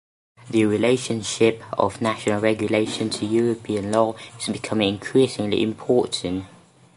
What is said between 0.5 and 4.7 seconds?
relationship of national regulations to European law is